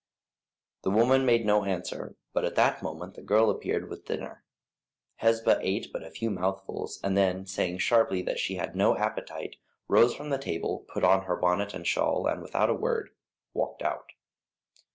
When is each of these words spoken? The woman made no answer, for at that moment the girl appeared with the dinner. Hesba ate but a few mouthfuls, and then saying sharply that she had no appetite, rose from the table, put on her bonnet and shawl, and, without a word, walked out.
The 0.81 0.89
woman 0.89 1.27
made 1.27 1.45
no 1.45 1.63
answer, 1.63 2.15
for 2.33 2.43
at 2.43 2.55
that 2.55 2.81
moment 2.81 3.13
the 3.13 3.21
girl 3.21 3.51
appeared 3.51 3.87
with 3.87 4.03
the 4.07 4.15
dinner. 4.17 4.43
Hesba 5.17 5.59
ate 5.61 5.91
but 5.93 6.01
a 6.03 6.09
few 6.09 6.31
mouthfuls, 6.31 6.99
and 7.03 7.15
then 7.15 7.45
saying 7.45 7.77
sharply 7.77 8.23
that 8.23 8.39
she 8.39 8.55
had 8.55 8.75
no 8.75 8.97
appetite, 8.97 9.57
rose 9.87 10.15
from 10.15 10.29
the 10.31 10.39
table, 10.39 10.87
put 10.91 11.03
on 11.03 11.25
her 11.25 11.35
bonnet 11.35 11.75
and 11.75 11.85
shawl, 11.85 12.25
and, 12.25 12.41
without 12.41 12.71
a 12.71 12.73
word, 12.73 13.11
walked 13.53 13.83
out. 13.83 14.13